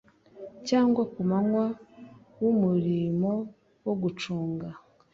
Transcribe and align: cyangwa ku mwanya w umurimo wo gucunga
cyangwa 0.67 1.01
ku 1.11 1.19
mwanya 1.27 1.63
w 2.41 2.45
umurimo 2.53 3.31
wo 3.85 3.93
gucunga 4.01 4.67